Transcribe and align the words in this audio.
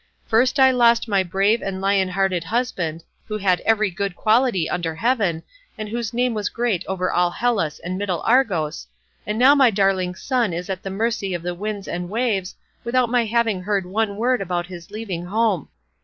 First 0.25 0.59
I 0.59 0.71
lost 0.71 1.07
my 1.07 1.21
brave 1.21 1.61
and 1.61 1.79
lion 1.79 2.09
hearted 2.09 2.45
husband, 2.45 3.03
who 3.27 3.37
had 3.37 3.59
every 3.59 3.91
good 3.91 4.15
quality 4.15 4.67
under 4.67 4.95
heaven, 4.95 5.43
and 5.77 5.87
whose 5.89 6.11
name 6.11 6.33
was 6.33 6.49
great 6.49 6.83
over 6.87 7.11
all 7.11 7.29
Hellas 7.29 7.77
and 7.77 7.99
middle 7.99 8.23
Argos, 8.25 8.87
and 9.27 9.37
now 9.37 9.53
my 9.53 9.69
darling 9.69 10.15
son 10.15 10.53
is 10.53 10.71
at 10.71 10.81
the 10.81 10.89
mercy 10.89 11.35
of 11.35 11.43
the 11.43 11.53
winds 11.53 11.87
and 11.87 12.09
waves, 12.09 12.55
without 12.83 13.09
my 13.09 13.25
having 13.25 13.61
heard 13.61 13.85
one 13.85 14.15
word 14.17 14.41
about 14.41 14.65
his 14.65 14.89
leaving 14.89 15.25
home. 15.27 15.69